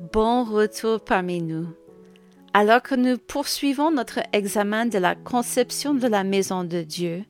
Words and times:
bon 0.00 0.44
retour 0.44 1.00
parmi 1.00 1.42
nous. 1.42 1.68
Alors 2.54 2.82
que 2.82 2.94
nous 2.94 3.18
poursuivons 3.18 3.90
notre 3.90 4.20
examen 4.32 4.86
de 4.86 4.98
la 4.98 5.14
conception 5.14 5.94
de 5.94 6.08
la 6.08 6.24
maison 6.24 6.64
de 6.64 6.82
Dieu, 6.82 7.24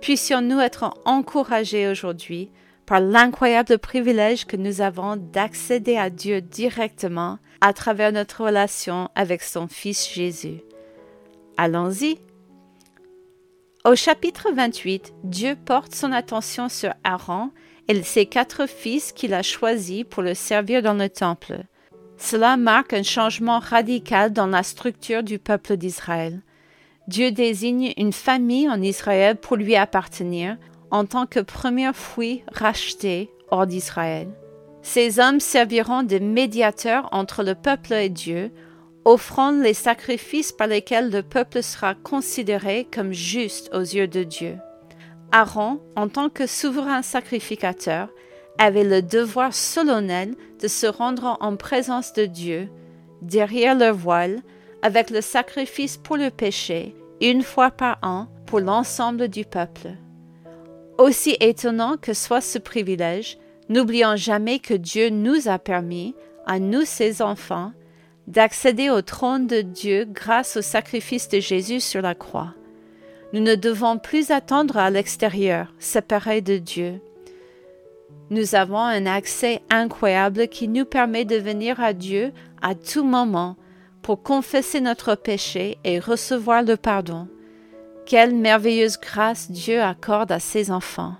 puissions-nous 0.00 0.60
être 0.60 0.94
encouragés 1.04 1.88
aujourd'hui 1.88 2.50
par 2.86 3.00
l'incroyable 3.00 3.78
privilège 3.78 4.46
que 4.46 4.56
nous 4.56 4.80
avons 4.80 5.16
d'accéder 5.16 5.96
à 5.96 6.08
Dieu 6.08 6.40
directement 6.40 7.38
à 7.60 7.72
travers 7.72 8.12
notre 8.12 8.44
relation 8.44 9.10
avec 9.14 9.42
son 9.42 9.66
Fils 9.68 10.08
Jésus. 10.08 10.60
Allons-y. 11.56 12.18
Au 13.84 13.94
chapitre 13.94 14.48
28, 14.54 15.12
Dieu 15.24 15.56
porte 15.62 15.94
son 15.94 16.12
attention 16.12 16.68
sur 16.68 16.92
Aaron 17.04 17.50
et 17.88 18.02
ses 18.02 18.24
quatre 18.24 18.66
fils 18.66 19.12
qu'il 19.12 19.34
a 19.34 19.42
choisis 19.42 20.04
pour 20.08 20.22
le 20.22 20.34
servir 20.34 20.80
dans 20.80 20.94
le 20.94 21.10
temple. 21.10 21.64
Cela 22.16 22.56
marque 22.56 22.92
un 22.92 23.02
changement 23.02 23.58
radical 23.58 24.32
dans 24.32 24.46
la 24.46 24.62
structure 24.62 25.22
du 25.22 25.38
peuple 25.38 25.76
d'Israël. 25.76 26.40
Dieu 27.08 27.32
désigne 27.32 27.92
une 27.96 28.12
famille 28.12 28.68
en 28.68 28.80
Israël 28.80 29.36
pour 29.36 29.56
lui 29.56 29.76
appartenir 29.76 30.56
en 30.90 31.04
tant 31.04 31.26
que 31.26 31.40
premier 31.40 31.92
fruit 31.92 32.42
racheté 32.52 33.30
hors 33.50 33.66
d'Israël. 33.66 34.28
Ces 34.82 35.18
hommes 35.18 35.40
serviront 35.40 36.02
de 36.02 36.18
médiateurs 36.18 37.08
entre 37.12 37.42
le 37.42 37.54
peuple 37.54 37.94
et 37.94 38.08
Dieu, 38.08 38.52
offrant 39.04 39.50
les 39.50 39.74
sacrifices 39.74 40.52
par 40.52 40.66
lesquels 40.66 41.10
le 41.10 41.22
peuple 41.22 41.62
sera 41.62 41.94
considéré 41.94 42.86
comme 42.92 43.12
juste 43.12 43.70
aux 43.74 43.80
yeux 43.80 44.08
de 44.08 44.24
Dieu. 44.24 44.56
Aaron, 45.32 45.80
en 45.96 46.08
tant 46.08 46.28
que 46.28 46.46
souverain 46.46 47.02
sacrificateur, 47.02 48.08
avait 48.58 48.84
le 48.84 49.02
devoir 49.02 49.54
solennel 49.54 50.34
de 50.60 50.68
se 50.68 50.86
rendre 50.86 51.36
en 51.40 51.56
présence 51.56 52.12
de 52.12 52.26
Dieu, 52.26 52.68
derrière 53.22 53.74
leur 53.74 53.94
voile, 53.94 54.40
avec 54.82 55.10
le 55.10 55.20
sacrifice 55.20 55.96
pour 55.96 56.16
le 56.16 56.30
péché, 56.30 56.94
une 57.20 57.42
fois 57.42 57.70
par 57.70 57.98
an 58.02 58.28
pour 58.46 58.60
l'ensemble 58.60 59.28
du 59.28 59.44
peuple. 59.44 59.94
Aussi 60.98 61.36
étonnant 61.40 61.96
que 61.96 62.12
soit 62.12 62.40
ce 62.40 62.58
privilège, 62.58 63.38
n'oublions 63.68 64.16
jamais 64.16 64.58
que 64.58 64.74
Dieu 64.74 65.08
nous 65.08 65.48
a 65.48 65.58
permis, 65.58 66.14
à 66.46 66.58
nous 66.58 66.84
ses 66.84 67.22
enfants, 67.22 67.72
d'accéder 68.26 68.90
au 68.90 69.02
trône 69.02 69.46
de 69.46 69.60
Dieu 69.60 70.06
grâce 70.08 70.56
au 70.56 70.62
sacrifice 70.62 71.28
de 71.28 71.40
Jésus 71.40 71.80
sur 71.80 72.02
la 72.02 72.14
croix. 72.14 72.54
Nous 73.32 73.40
ne 73.40 73.54
devons 73.54 73.98
plus 73.98 74.30
attendre 74.30 74.76
à 74.76 74.90
l'extérieur, 74.90 75.74
séparés 75.78 76.40
de 76.40 76.58
Dieu. 76.58 77.00
Nous 78.30 78.54
avons 78.54 78.78
un 78.78 79.06
accès 79.06 79.60
incroyable 79.70 80.48
qui 80.48 80.68
nous 80.68 80.84
permet 80.84 81.24
de 81.24 81.36
venir 81.36 81.80
à 81.80 81.92
Dieu 81.92 82.32
à 82.62 82.74
tout 82.74 83.04
moment 83.04 83.56
pour 84.02 84.22
confesser 84.22 84.80
notre 84.80 85.14
péché 85.14 85.78
et 85.84 85.98
recevoir 85.98 86.62
le 86.62 86.76
pardon. 86.76 87.28
Quelle 88.06 88.34
merveilleuse 88.34 88.98
grâce 88.98 89.50
Dieu 89.50 89.82
accorde 89.82 90.32
à 90.32 90.40
ses 90.40 90.70
enfants. 90.70 91.14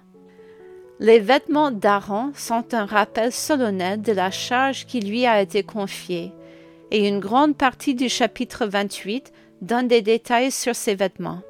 Les 1.01 1.19
vêtements 1.19 1.71
d'Aaron 1.71 2.33
sont 2.35 2.73
un 2.73 2.85
rappel 2.85 3.33
solennel 3.33 4.01
de 4.01 4.13
la 4.13 4.31
charge 4.31 4.87
qui 4.87 5.01
lui 5.01 5.27
a 5.27 5.41
été 5.41 5.63
confiée, 5.63 6.33
et 6.91 7.09
une 7.09 7.21
grande 7.21 7.57
partie 7.57 7.95
du 7.95 8.09
chapitre 8.09 8.67
28 8.67 9.33
donne 9.61 9.89
des 9.89 10.03
détails 10.03 10.53
sur 10.53 10.75
ces 10.75 10.95
vêtements. 10.95 11.41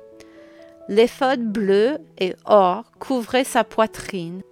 L'éphod 0.88 1.40
bleu 1.40 1.98
et 2.18 2.34
or 2.44 2.84
couvrait 2.98 3.44
sa 3.44 3.64
poitrine, 3.64 4.42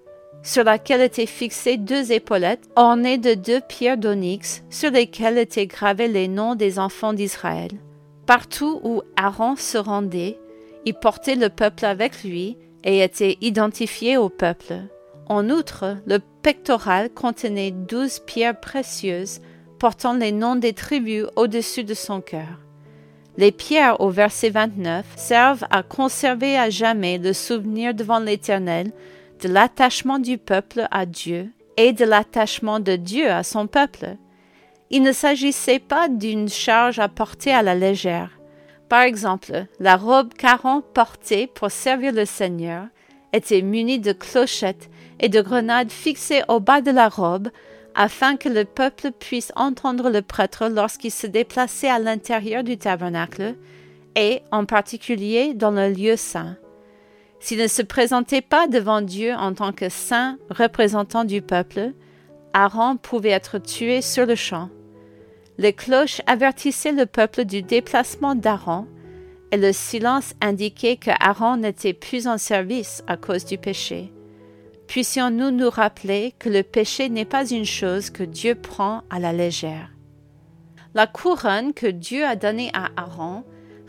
sur 0.43 0.65
laquelle 0.65 1.01
étaient 1.01 1.27
fixées 1.27 1.77
deux 1.77 2.13
épaulettes 2.13 2.69
ornées 2.77 3.19
de 3.19 3.35
deux 3.35 3.61
pierres 3.61 3.99
d'onyx 3.99 4.65
sur 4.71 4.91
lesquelles 4.91 5.39
étaient 5.39 5.67
gravés 5.67 6.09
les 6.09 6.29
noms 6.29 6.55
des 6.55 6.79
enfants 6.79 7.13
d'Israël. 7.13 7.71
Partout 8.27 8.81
où 8.83 9.03
Aaron 9.17 9.57
se 9.57 9.79
rendait, 9.79 10.39
il 10.85 10.95
portait 10.95 11.37
le 11.37 11.49
peuple 11.49 11.85
avec 11.85 12.25
lui 12.25 12.57
et 12.85 13.03
était 13.03 13.39
identifié 13.41 14.17
au 14.17 14.29
peuple. 14.29 14.75
En 15.27 15.49
outre, 15.49 15.97
le 16.07 16.19
pectoral 16.43 17.11
contenait 17.11 17.71
douze 17.71 18.19
pierres 18.21 18.59
précieuses 18.59 19.41
portant 19.79 20.15
les 20.15 20.33
noms 20.33 20.57
des 20.57 20.73
tribus 20.73 21.27
au-dessus 21.37 21.85
de 21.85 21.95
son 21.95 22.21
cœur. 22.21 22.59
Les 23.39 23.51
pierres 23.51 24.01
au 24.01 24.11
verset 24.11 24.51
29 24.51 25.07
servent 25.17 25.67
à 25.71 25.83
conserver 25.83 26.59
à 26.59 26.71
jamais 26.71 27.19
le 27.19 27.33
souvenir 27.33 27.95
devant 27.95 28.19
l'Éternel 28.19 28.93
de 29.43 29.49
l'attachement 29.49 30.21
du 30.21 30.39
peuple 30.39 30.87
à 30.93 31.05
Dieu 31.05 31.51
et 31.77 31.93
de 31.93 32.05
l'attachement 32.05 32.79
de 32.79 32.95
Dieu 32.95 33.29
à 33.29 33.43
son 33.43 33.67
peuple. 33.67 34.17
Il 34.91 35.03
ne 35.03 35.13
s'agissait 35.13 35.81
pas 35.81 36.09
d'une 36.09 36.49
charge 36.49 37.01
à 37.01 37.09
porter 37.09 37.53
à 37.53 37.63
la 37.63 37.75
légère. 37.75 38.31
Par 38.89 39.03
exemple, 39.03 39.67
la 39.81 39.97
robe 39.97 40.33
qu'Aaron 40.35 40.83
portait 40.95 41.49
pour 41.49 41.71
servir 41.71 42.13
le 42.13 42.25
Seigneur 42.25 42.87
était 43.33 43.63
munie 43.63 43.99
de 43.99 44.13
clochettes 44.13 44.91
et 45.19 45.29
de 45.29 45.41
grenades 45.41 45.91
fixées 45.91 46.43
au 46.49 46.61
bas 46.61 46.81
de 46.81 46.91
la 46.91 47.09
robe 47.09 47.49
afin 47.95 48.37
que 48.37 48.49
le 48.49 48.65
peuple 48.65 49.11
puisse 49.11 49.53
entendre 49.57 50.09
le 50.09 50.23
prêtre 50.23 50.69
lorsqu'il 50.69 51.11
se 51.11 51.27
déplaçait 51.27 51.91
à 51.91 51.99
l'intérieur 51.99 52.63
du 52.63 52.79
tabernacle 52.79 53.57
et 54.15 54.43
en 54.53 54.67
particulier 54.67 55.55
dans 55.55 55.71
le 55.71 55.89
lieu 55.91 56.17
saint. 56.17 56.57
S'il 57.43 57.59
ne 57.59 57.67
se 57.67 57.83
présentait 57.83 58.41
pas 58.41 58.69
devant 58.69 59.01
Dieu 59.01 59.35
en 59.35 59.53
tant 59.53 59.73
que 59.73 59.89
saint 59.89 60.39
représentant 60.49 61.25
du 61.25 61.43
peuple, 61.43 61.91
Aaron 62.53 62.97
pouvait 62.97 63.31
être 63.31 63.59
tué 63.59 64.01
sur 64.01 64.27
le 64.27 64.37
champ. 64.37 64.71
Les 65.59 65.73
cloches 65.73 66.23
avertissaient 66.29 66.93
le 66.93 67.05
peuple 67.05 67.45
du 67.45 67.63
déplacement 67.63 68.37
d'Aaron, 68.37 68.87
et 69.51 69.57
le 69.57 69.73
silence 69.73 70.35
indiquait 70.41 70.97
que 70.97 71.11
Aaron 71.19 71.57
n'était 71.57 71.95
plus 71.95 72.29
en 72.29 72.39
service 72.39 73.03
à 73.09 73.17
cause 73.17 73.45
du 73.45 73.59
péché. 73.59 74.13
Puissions-nous 74.87 75.51
nous 75.51 75.69
rappeler 75.69 76.35
que 76.39 76.49
le 76.49 76.63
péché 76.63 77.09
n'est 77.09 77.25
pas 77.25 77.51
une 77.51 77.65
chose 77.65 78.11
que 78.11 78.23
Dieu 78.23 78.55
prend 78.55 79.03
à 79.11 79.19
la 79.19 79.33
légère. 79.33 79.91
La 80.95 81.09
couronne 81.09 81.75
que 81.75 81.89
Dieu 81.89 82.25
a 82.25 82.37
donnée 82.37 82.71
à 82.73 82.91
Aaron 82.97 83.43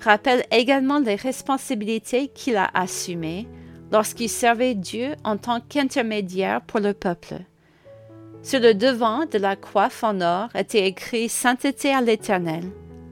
rappelle 0.04 0.44
également 0.52 1.00
les 1.00 1.16
responsabilités 1.16 2.28
qu'il 2.28 2.58
a 2.58 2.70
assumées 2.74 3.48
lorsqu'il 3.92 4.30
servait 4.30 4.76
Dieu 4.76 5.14
en 5.24 5.38
tant 5.38 5.60
qu'intermédiaire 5.62 6.62
pour 6.62 6.80
le 6.80 6.94
peuple. 6.94 7.36
Sur 8.42 8.60
le 8.60 8.74
devant 8.74 9.26
de 9.26 9.38
la 9.38 9.56
coiffe 9.56 10.04
en 10.04 10.20
or 10.20 10.50
était 10.56 10.88
écrit 10.88 11.30
Sainteté 11.30 11.94
à 11.94 12.02
l'Éternel. 12.02 12.64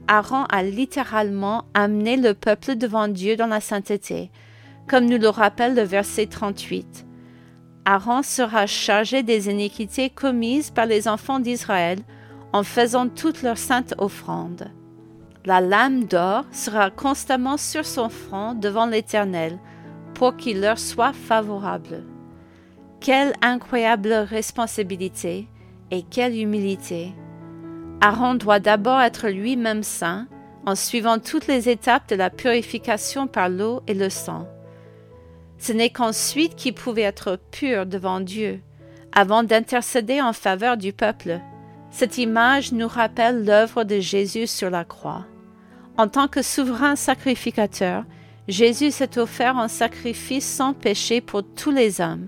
Aaron 0.08 0.44
a 0.50 0.62
littéralement 0.62 1.64
amené 1.72 2.16
le 2.16 2.34
peuple 2.34 2.76
devant 2.76 3.08
Dieu 3.08 3.36
dans 3.36 3.46
la 3.46 3.60
sainteté, 3.60 4.30
comme 4.88 5.06
nous 5.06 5.18
le 5.18 5.28
rappelle 5.28 5.74
le 5.74 5.82
verset 5.82 6.26
38. 6.26 7.06
Aaron 7.84 8.22
sera 8.22 8.66
chargé 8.66 9.22
des 9.22 9.48
iniquités 9.48 10.10
commises 10.10 10.70
par 10.70 10.86
les 10.86 11.08
enfants 11.08 11.40
d'Israël 11.40 11.98
en 12.52 12.62
faisant 12.62 13.08
toutes 13.08 13.42
leurs 13.42 13.58
saintes 13.58 13.94
offrandes. 13.98 14.70
La 15.44 15.60
lame 15.60 16.04
d'or 16.04 16.44
sera 16.52 16.90
constamment 16.90 17.56
sur 17.56 17.84
son 17.84 18.08
front 18.08 18.54
devant 18.54 18.86
l'Éternel, 18.86 19.58
pour 20.14 20.36
qu'il 20.36 20.60
leur 20.60 20.78
soit 20.78 21.12
favorable. 21.12 22.04
Quelle 23.00 23.32
incroyable 23.42 24.12
responsabilité 24.12 25.48
et 25.90 26.02
quelle 26.02 26.38
humilité. 26.38 27.12
Aaron 28.00 28.34
doit 28.34 28.60
d'abord 28.60 29.00
être 29.00 29.28
lui-même 29.28 29.82
saint 29.82 30.28
en 30.64 30.76
suivant 30.76 31.18
toutes 31.18 31.48
les 31.48 31.68
étapes 31.68 32.08
de 32.08 32.14
la 32.14 32.30
purification 32.30 33.26
par 33.26 33.48
l'eau 33.48 33.82
et 33.88 33.94
le 33.94 34.10
sang. 34.10 34.46
Ce 35.58 35.72
n'est 35.72 35.90
qu'ensuite 35.90 36.54
qu'il 36.54 36.74
pouvait 36.74 37.02
être 37.02 37.38
pur 37.50 37.86
devant 37.86 38.20
Dieu, 38.20 38.60
avant 39.12 39.42
d'intercéder 39.42 40.20
en 40.20 40.32
faveur 40.32 40.76
du 40.76 40.92
peuple. 40.92 41.40
Cette 41.90 42.18
image 42.18 42.72
nous 42.72 42.88
rappelle 42.88 43.44
l'œuvre 43.44 43.84
de 43.84 43.98
Jésus 43.98 44.46
sur 44.46 44.70
la 44.70 44.84
croix. 44.84 45.26
En 45.98 46.08
tant 46.08 46.26
que 46.26 46.42
souverain 46.42 46.96
sacrificateur, 46.96 48.04
Jésus 48.48 48.90
s'est 48.90 49.18
offert 49.18 49.56
en 49.56 49.68
sacrifice 49.68 50.46
sans 50.46 50.72
péché 50.72 51.20
pour 51.20 51.42
tous 51.42 51.70
les 51.70 52.00
hommes. 52.00 52.26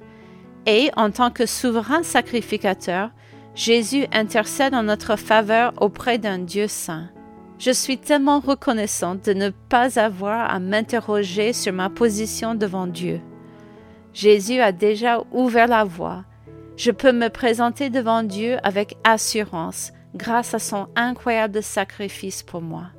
Et 0.66 0.90
en 0.96 1.10
tant 1.10 1.30
que 1.30 1.46
souverain 1.46 2.02
sacrificateur, 2.02 3.10
Jésus 3.54 4.06
intercède 4.12 4.74
en 4.74 4.82
notre 4.82 5.16
faveur 5.16 5.72
auprès 5.80 6.18
d'un 6.18 6.38
Dieu 6.38 6.66
saint. 6.68 7.08
Je 7.58 7.70
suis 7.70 7.98
tellement 7.98 8.40
reconnaissante 8.40 9.24
de 9.24 9.32
ne 9.32 9.50
pas 9.50 9.98
avoir 9.98 10.50
à 10.52 10.58
m'interroger 10.58 11.52
sur 11.52 11.72
ma 11.72 11.88
position 11.88 12.54
devant 12.54 12.86
Dieu. 12.86 13.20
Jésus 14.12 14.60
a 14.60 14.72
déjà 14.72 15.22
ouvert 15.32 15.68
la 15.68 15.84
voie. 15.84 16.24
Je 16.76 16.90
peux 16.90 17.12
me 17.12 17.28
présenter 17.28 17.90
devant 17.90 18.22
Dieu 18.22 18.58
avec 18.62 18.96
assurance 19.04 19.92
grâce 20.14 20.54
à 20.54 20.58
son 20.58 20.88
incroyable 20.96 21.62
sacrifice 21.62 22.42
pour 22.42 22.60
moi. 22.60 22.93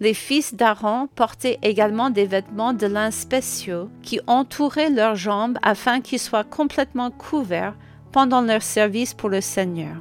Les 0.00 0.14
fils 0.14 0.54
d'Aaron 0.54 1.08
portaient 1.14 1.58
également 1.62 2.10
des 2.10 2.26
vêtements 2.26 2.72
de 2.72 2.86
lin 2.86 3.10
spéciaux 3.10 3.90
qui 4.02 4.20
entouraient 4.28 4.90
leurs 4.90 5.16
jambes 5.16 5.58
afin 5.62 6.00
qu'ils 6.00 6.20
soient 6.20 6.44
complètement 6.44 7.10
couverts 7.10 7.74
pendant 8.12 8.40
leur 8.40 8.62
service 8.62 9.14
pour 9.14 9.28
le 9.28 9.40
Seigneur. 9.40 9.96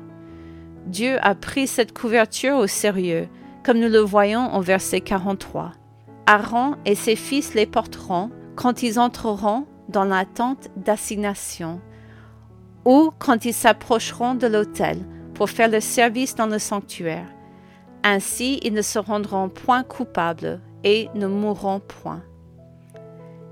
Dieu 0.86 1.18
a 1.22 1.34
pris 1.34 1.66
cette 1.68 1.98
couverture 1.98 2.58
au 2.58 2.68
sérieux, 2.68 3.28
comme 3.64 3.80
nous 3.80 3.90
le 3.90 4.00
voyons 4.00 4.56
au 4.56 4.62
verset 4.62 5.02
43. 5.02 5.72
Aaron 6.28 6.76
et 6.86 6.96
ses 6.96 7.16
fils 7.16 7.56
les 7.56 7.66
porteront 7.66 8.30
quand 8.56 8.84
ils 8.84 9.00
entreront 9.00 9.66
dans 9.90 10.06
la 10.06 10.26
tente 10.26 10.70
d'assignation 10.76 11.82
ou 12.86 13.12
quand 13.18 13.46
ils 13.46 13.54
s'approcheront 13.54 14.36
de 14.36 14.48
l'autel 14.48 15.00
pour 15.34 15.50
faire 15.50 15.70
le 15.70 15.80
service 15.80 16.36
dans 16.36 16.48
le 16.48 16.60
sanctuaire. 16.60 17.28
Ainsi 18.10 18.62
ils 18.64 18.72
ne 18.72 18.82
se 18.82 19.00
rendront 19.00 19.50
point 19.50 19.84
coupables 19.84 20.62
et 20.86 21.10
ne 21.14 21.28
mourront 21.28 21.82
point. 21.82 22.24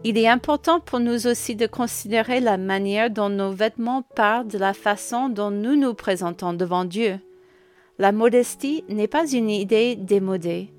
Il 0.05 0.17
est 0.17 0.29
important 0.29 0.79
pour 0.79 1.01
nous 1.01 1.27
aussi 1.27 1.57
de 1.57 1.67
considérer 1.67 2.39
la 2.39 2.55
manière 2.55 3.09
dont 3.09 3.27
nos 3.27 3.51
vêtements 3.51 4.03
parlent 4.15 4.47
de 4.47 4.57
la 4.57 4.73
façon 4.73 5.27
dont 5.27 5.51
nous 5.51 5.75
nous 5.75 5.93
présentons 5.93 6.53
devant 6.53 6.85
Dieu. 6.85 7.19
La 7.99 8.13
modestie 8.13 8.85
n'est 8.87 9.09
pas 9.09 9.29
une 9.29 9.49
idée 9.49 9.97
démodée. 9.97 10.73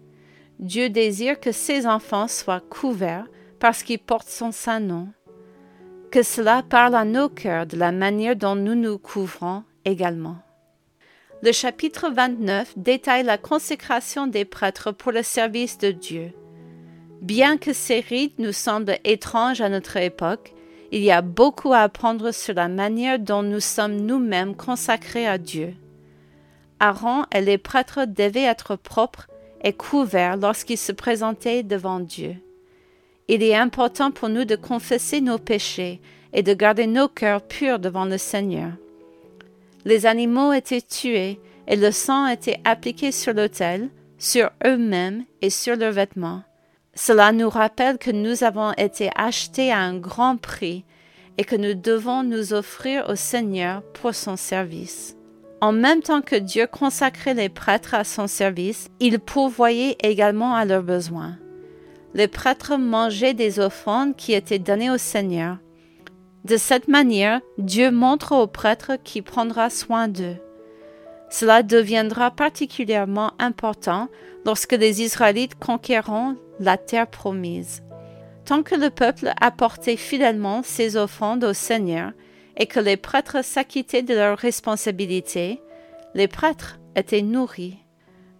Dieu 0.58 0.88
désire 0.88 1.38
que 1.38 1.52
ses 1.52 1.86
enfants 1.86 2.28
soient 2.28 2.62
couverts 2.70 3.26
parce 3.60 3.82
qu'ils 3.82 3.98
portent 3.98 4.30
son 4.30 4.52
saint 4.52 4.80
nom. 4.80 5.08
Que 6.10 6.22
cela 6.22 6.62
parle 6.62 6.94
à 6.94 7.04
nos 7.04 7.28
cœurs 7.28 7.66
de 7.66 7.76
la 7.76 7.92
manière 7.92 8.36
dont 8.36 8.56
nous 8.56 8.74
nous 8.74 8.96
couvrons 8.96 9.64
également. 9.84 10.38
Le 11.42 11.52
chapitre 11.52 12.10
29 12.10 12.72
détaille 12.78 13.22
la 13.22 13.36
consécration 13.36 14.26
des 14.26 14.46
prêtres 14.46 14.90
pour 14.90 15.12
le 15.12 15.22
service 15.22 15.76
de 15.76 15.90
Dieu. 15.90 16.32
Bien 17.20 17.58
que 17.58 17.74
ces 17.74 18.00
rites 18.00 18.38
nous 18.38 18.52
semblent 18.52 18.98
étranges 19.04 19.60
à 19.60 19.68
notre 19.68 19.98
époque, 19.98 20.54
il 20.92 21.02
y 21.02 21.10
a 21.10 21.20
beaucoup 21.20 21.74
à 21.74 21.80
apprendre 21.80 22.32
sur 22.32 22.54
la 22.54 22.68
manière 22.68 23.18
dont 23.18 23.42
nous 23.42 23.60
sommes 23.60 23.96
nous-mêmes 23.96 24.56
consacrés 24.56 25.26
à 25.26 25.36
Dieu. 25.36 25.74
Aaron 26.80 27.24
et 27.34 27.42
les 27.42 27.58
prêtres 27.58 28.06
devaient 28.06 28.44
être 28.44 28.76
propres 28.76 29.28
et 29.62 29.74
couverts 29.74 30.38
lorsqu'ils 30.38 30.78
se 30.78 30.92
présentaient 30.92 31.62
devant 31.62 32.00
Dieu. 32.00 32.36
Il 33.28 33.42
est 33.42 33.56
important 33.56 34.10
pour 34.10 34.30
nous 34.30 34.44
de 34.46 34.56
confesser 34.56 35.20
nos 35.20 35.38
péchés 35.38 36.00
et 36.32 36.42
de 36.42 36.54
garder 36.54 36.86
nos 36.86 37.08
cœurs 37.08 37.42
purs 37.42 37.78
devant 37.78 38.04
le 38.06 38.18
Seigneur. 38.18 38.72
Les 39.86 40.04
animaux 40.04 40.52
étaient 40.52 40.82
tués 40.82 41.38
et 41.68 41.76
le 41.76 41.92
sang 41.92 42.26
était 42.26 42.58
appliqué 42.64 43.12
sur 43.12 43.32
l'autel, 43.32 43.88
sur 44.18 44.50
eux-mêmes 44.66 45.24
et 45.42 45.48
sur 45.48 45.76
leurs 45.76 45.92
vêtements. 45.92 46.42
Cela 46.96 47.30
nous 47.30 47.48
rappelle 47.48 47.96
que 47.96 48.10
nous 48.10 48.42
avons 48.42 48.72
été 48.72 49.10
achetés 49.14 49.70
à 49.70 49.78
un 49.78 49.96
grand 49.96 50.38
prix 50.38 50.84
et 51.38 51.44
que 51.44 51.54
nous 51.54 51.74
devons 51.74 52.24
nous 52.24 52.52
offrir 52.52 53.08
au 53.08 53.14
Seigneur 53.14 53.82
pour 53.92 54.12
son 54.12 54.36
service. 54.36 55.16
En 55.60 55.70
même 55.70 56.02
temps 56.02 56.20
que 56.20 56.34
Dieu 56.34 56.66
consacrait 56.66 57.34
les 57.34 57.48
prêtres 57.48 57.94
à 57.94 58.02
son 58.02 58.26
service, 58.26 58.88
il 58.98 59.20
pourvoyait 59.20 59.96
également 60.02 60.56
à 60.56 60.64
leurs 60.64 60.82
besoins. 60.82 61.38
Les 62.12 62.26
prêtres 62.26 62.76
mangeaient 62.76 63.34
des 63.34 63.60
offrandes 63.60 64.16
qui 64.16 64.32
étaient 64.32 64.58
données 64.58 64.90
au 64.90 64.98
Seigneur. 64.98 65.58
De 66.46 66.56
cette 66.56 66.86
manière, 66.86 67.40
Dieu 67.58 67.90
montre 67.90 68.30
aux 68.30 68.46
prêtres 68.46 68.92
qui 69.02 69.20
prendra 69.20 69.68
soin 69.68 70.06
d'eux. 70.06 70.36
Cela 71.28 71.64
deviendra 71.64 72.30
particulièrement 72.30 73.32
important 73.40 74.08
lorsque 74.44 74.74
les 74.74 75.02
Israélites 75.02 75.56
conquéreront 75.56 76.36
la 76.60 76.76
terre 76.76 77.08
promise. 77.08 77.82
Tant 78.44 78.62
que 78.62 78.76
le 78.76 78.90
peuple 78.90 79.32
apportait 79.40 79.96
fidèlement 79.96 80.62
ses 80.62 80.96
offrandes 80.96 81.42
au 81.42 81.52
Seigneur 81.52 82.12
et 82.56 82.66
que 82.66 82.78
les 82.78 82.96
prêtres 82.96 83.44
s'acquittaient 83.44 84.02
de 84.02 84.14
leurs 84.14 84.38
responsabilités, 84.38 85.60
les 86.14 86.28
prêtres 86.28 86.78
étaient 86.94 87.22
nourris. 87.22 87.78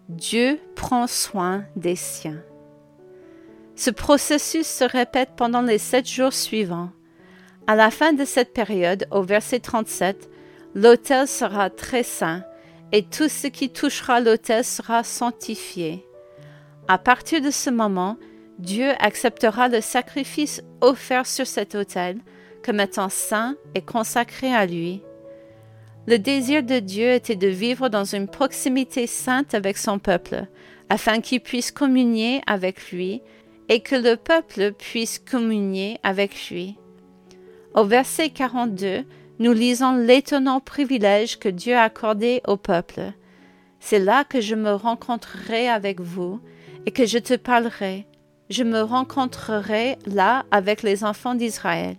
Dieu 0.09 0.61
prend 0.77 1.09
soin 1.09 1.65
des 1.75 1.97
siens. 1.97 2.41
Ce 3.75 3.91
processus 3.91 4.69
se 4.69 4.85
répète 4.85 5.31
pendant 5.37 5.63
les 5.63 5.79
sept 5.79 6.09
jours 6.09 6.33
suivants. 6.33 6.91
À 7.69 7.75
la 7.75 7.91
fin 7.91 8.13
de 8.13 8.25
cette 8.25 8.53
période, 8.53 9.09
au 9.11 9.23
verset 9.23 9.59
37, 9.59 10.31
l'autel 10.77 11.27
sera 11.27 11.69
très 11.69 12.05
saint 12.05 12.45
et 12.93 13.03
tout 13.03 13.29
ce 13.29 13.49
qui 13.49 13.71
touchera 13.71 14.21
l'autel 14.21 14.65
sera 14.65 15.03
sanctifié. 15.03 16.07
À 16.87 16.99
partir 16.99 17.41
de 17.41 17.51
ce 17.51 17.71
moment, 17.71 18.19
Dieu 18.61 18.91
acceptera 19.01 19.69
le 19.69 19.81
sacrifice 19.81 20.63
offert 20.81 21.27
sur 21.27 21.47
cet 21.49 21.75
autel 21.75 22.19
comme 22.65 22.79
étant 22.79 23.09
saint 23.09 23.57
et 23.75 23.83
consacré 23.83 24.55
à 24.55 24.65
lui. 24.65 25.03
Le 26.07 26.19
désir 26.19 26.63
de 26.63 26.79
Dieu 26.79 27.11
était 27.11 27.35
de 27.35 27.49
vivre 27.49 27.89
dans 27.89 28.05
une 28.05 28.29
proximité 28.29 29.09
sainte 29.09 29.55
avec 29.55 29.77
son 29.77 29.99
peuple, 29.99 30.47
afin 30.89 31.21
qu'il 31.21 31.41
puisse 31.41 31.73
communier 31.73 32.43
avec 32.47 32.93
lui 32.93 33.23
et 33.69 33.81
que 33.81 33.97
le 33.97 34.17
peuple 34.17 34.73
puisse 34.73 35.19
communier 35.19 35.99
avec 36.05 36.49
lui. 36.49 36.77
Au 37.77 37.85
verset 37.85 38.31
42, 38.31 39.05
nous 39.39 39.53
lisons 39.53 39.95
l'étonnant 39.97 40.61
privilège 40.61 41.39
que 41.39 41.51
Dieu 41.51 41.77
a 41.77 41.83
accordé 41.83 42.41
au 42.47 42.57
peuple. 42.57 43.13
C'est 43.81 43.99
là 43.99 44.25
que 44.25 44.41
je 44.41 44.55
me 44.55 44.73
rencontrerai 44.73 45.69
avec 45.69 46.01
vous 46.01 46.41
et 46.87 46.91
que 46.91 47.05
je 47.05 47.19
te 47.19 47.35
parlerai. 47.35 48.07
Je 48.49 48.65
me 48.65 48.81
rencontrerai 48.81 49.99
là 50.07 50.47
avec 50.51 50.83
les 50.83 51.05
enfants 51.05 51.35
d'Israël, 51.35 51.97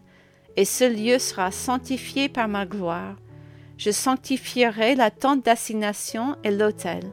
et 0.55 0.65
ce 0.65 0.83
lieu 0.83 1.19
sera 1.19 1.51
sanctifié 1.51 2.27
par 2.27 2.47
ma 2.47 2.65
gloire. 2.65 3.15
Je 3.77 3.91
sanctifierai 3.91 4.95
la 4.95 5.11
tente 5.11 5.45
d'assignation 5.45 6.37
et 6.43 6.49
l'autel. 6.49 7.03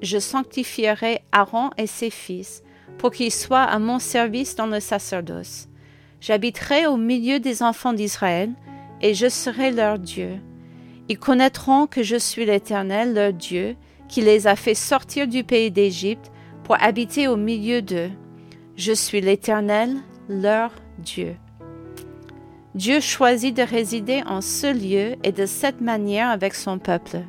Je 0.00 0.20
sanctifierai 0.20 1.24
Aaron 1.32 1.70
et 1.76 1.88
ses 1.88 2.10
fils, 2.10 2.62
pour 2.98 3.10
qu'ils 3.10 3.32
soient 3.32 3.64
à 3.64 3.80
mon 3.80 3.98
service 3.98 4.54
dans 4.54 4.68
le 4.68 4.78
sacerdoce. 4.78 5.66
J'habiterai 6.22 6.86
au 6.86 6.96
milieu 6.96 7.40
des 7.40 7.64
enfants 7.64 7.92
d'Israël, 7.92 8.50
et 9.00 9.12
je 9.12 9.28
serai 9.28 9.72
leur 9.72 9.98
Dieu. 9.98 10.38
Ils 11.08 11.18
connaîtront 11.18 11.88
que 11.88 12.04
je 12.04 12.14
suis 12.14 12.46
l'Éternel, 12.46 13.12
leur 13.12 13.32
Dieu, 13.32 13.74
qui 14.08 14.20
les 14.20 14.46
a 14.46 14.54
fait 14.54 14.76
sortir 14.76 15.26
du 15.26 15.42
pays 15.42 15.72
d'Égypte 15.72 16.30
pour 16.62 16.80
habiter 16.80 17.26
au 17.26 17.34
milieu 17.34 17.82
d'eux. 17.82 18.12
Je 18.76 18.92
suis 18.92 19.20
l'Éternel, 19.20 19.96
leur 20.28 20.70
Dieu. 20.98 21.34
Dieu 22.76 23.00
choisit 23.00 23.56
de 23.56 23.62
résider 23.62 24.22
en 24.24 24.40
ce 24.40 24.72
lieu 24.72 25.16
et 25.24 25.32
de 25.32 25.44
cette 25.44 25.80
manière 25.80 26.30
avec 26.30 26.54
son 26.54 26.78
peuple. 26.78 27.22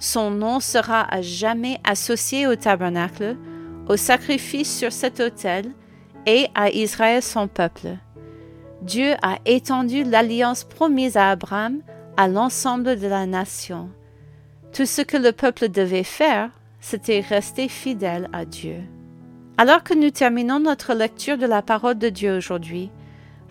Son 0.00 0.32
nom 0.32 0.58
sera 0.58 1.02
à 1.14 1.22
jamais 1.22 1.78
associé 1.84 2.48
au 2.48 2.56
tabernacle, 2.56 3.36
au 3.88 3.96
sacrifice 3.96 4.76
sur 4.76 4.90
cet 4.90 5.20
autel 5.20 5.66
et 6.26 6.48
à 6.56 6.70
Israël 6.70 7.22
son 7.22 7.46
peuple. 7.46 7.96
Dieu 8.82 9.14
a 9.22 9.38
étendu 9.46 10.04
l'alliance 10.04 10.64
promise 10.64 11.16
à 11.16 11.30
Abraham 11.30 11.80
à 12.16 12.28
l'ensemble 12.28 12.98
de 12.98 13.06
la 13.06 13.26
nation. 13.26 13.88
Tout 14.72 14.86
ce 14.86 15.02
que 15.02 15.16
le 15.16 15.32
peuple 15.32 15.68
devait 15.68 16.02
faire, 16.02 16.50
c'était 16.80 17.20
rester 17.20 17.68
fidèle 17.68 18.28
à 18.32 18.44
Dieu. 18.44 18.76
Alors 19.58 19.82
que 19.82 19.94
nous 19.94 20.10
terminons 20.10 20.60
notre 20.60 20.92
lecture 20.92 21.38
de 21.38 21.46
la 21.46 21.62
parole 21.62 21.98
de 21.98 22.10
Dieu 22.10 22.36
aujourd'hui, 22.36 22.90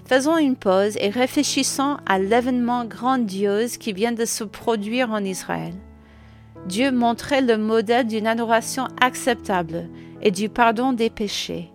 faisons 0.08 0.38
une 0.38 0.55
pause 0.55 0.96
et 1.00 1.10
réfléchissons 1.10 1.98
à 2.05 2.20
l'événement 2.20 2.86
grandiose 2.86 3.77
qui 3.77 3.91
vient 3.91 4.12
de 4.12 4.25
se 4.25 4.44
produire 4.44 5.12
en 5.12 5.24
Israël. 5.24 5.74
Dieu 6.67 6.91
montrait 6.91 7.41
le 7.41 7.58
modèle 7.58 8.08
d'une 8.08 8.27
adoration 8.27 8.88
acceptable 9.01 9.89
et 10.22 10.32
du 10.32 10.50
pardon 10.50 10.94
des 10.94 11.10
péchés. 11.10 11.72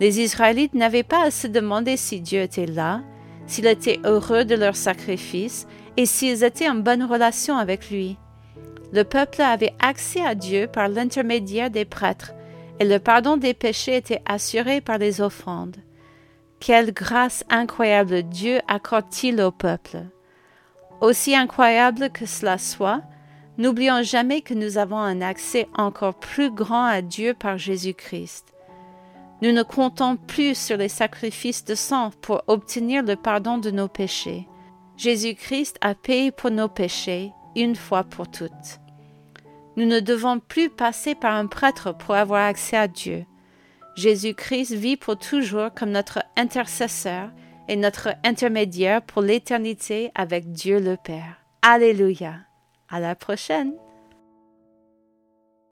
Les 0.00 0.20
Israélites 0.20 0.74
n'avaient 0.74 1.02
pas 1.02 1.24
à 1.24 1.30
se 1.30 1.46
demander 1.46 1.96
si 1.96 2.20
Dieu 2.20 2.40
était 2.40 2.66
là, 2.66 3.02
s'il 3.46 3.66
était 3.66 4.00
heureux 4.04 4.44
de 4.44 4.54
leur 4.54 4.76
sacrifice 4.76 5.66
et 5.96 6.06
s'ils 6.06 6.42
étaient 6.42 6.68
en 6.68 6.74
bonne 6.74 7.04
relation 7.04 7.56
avec 7.56 7.90
lui. 7.90 8.18
Le 8.92 9.04
peuple 9.04 9.42
avait 9.42 9.74
accès 9.80 10.24
à 10.24 10.34
Dieu 10.34 10.66
par 10.66 10.88
l'intermédiaire 10.88 11.70
des 11.70 11.84
prêtres, 11.84 12.32
et 12.80 12.84
le 12.84 12.98
pardon 12.98 13.36
des 13.36 13.54
péchés 13.54 13.96
était 13.96 14.22
assuré 14.26 14.80
par 14.80 14.98
les 14.98 15.20
offrandes. 15.20 15.76
Quelle 16.60 16.92
grâce 16.92 17.44
incroyable 17.50 18.22
Dieu 18.22 18.60
accorde-t-il 18.68 19.40
au 19.40 19.50
peuple. 19.50 19.98
Aussi 21.00 21.36
incroyable 21.36 22.10
que 22.10 22.26
cela 22.26 22.58
soit, 22.58 23.02
n'oublions 23.58 24.02
jamais 24.02 24.40
que 24.40 24.54
nous 24.54 24.78
avons 24.78 24.98
un 24.98 25.20
accès 25.20 25.68
encore 25.76 26.14
plus 26.14 26.50
grand 26.50 26.84
à 26.84 27.02
Dieu 27.02 27.34
par 27.34 27.58
Jésus-Christ. 27.58 28.53
Nous 29.44 29.52
ne 29.52 29.62
comptons 29.62 30.16
plus 30.16 30.56
sur 30.56 30.78
les 30.78 30.88
sacrifices 30.88 31.66
de 31.66 31.74
sang 31.74 32.12
pour 32.22 32.42
obtenir 32.46 33.02
le 33.02 33.14
pardon 33.14 33.58
de 33.58 33.70
nos 33.70 33.88
péchés. 33.88 34.48
Jésus-Christ 34.96 35.76
a 35.82 35.94
payé 35.94 36.32
pour 36.32 36.50
nos 36.50 36.68
péchés 36.68 37.30
une 37.54 37.76
fois 37.76 38.04
pour 38.04 38.30
toutes. 38.30 38.80
Nous 39.76 39.84
ne 39.84 40.00
devons 40.00 40.38
plus 40.40 40.70
passer 40.70 41.14
par 41.14 41.34
un 41.34 41.46
prêtre 41.46 41.94
pour 41.94 42.14
avoir 42.14 42.46
accès 42.46 42.78
à 42.78 42.88
Dieu. 42.88 43.26
Jésus-Christ 43.96 44.72
vit 44.72 44.96
pour 44.96 45.18
toujours 45.18 45.74
comme 45.74 45.90
notre 45.90 46.24
intercesseur 46.38 47.28
et 47.68 47.76
notre 47.76 48.14
intermédiaire 48.24 49.02
pour 49.02 49.20
l'éternité 49.20 50.10
avec 50.14 50.52
Dieu 50.52 50.80
le 50.80 50.96
Père. 50.96 51.36
Alléluia. 51.60 52.36
À 52.88 52.98
la 52.98 53.14
prochaine. 53.14 53.74